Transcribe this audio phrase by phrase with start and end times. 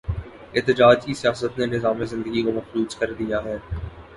[0.53, 3.57] احتجاج کی سیاست نے نظام زندگی کو مفلوج کر دیا ہے۔